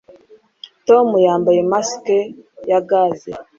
[0.87, 2.05] tom yambaye mask
[2.69, 3.31] ya gaze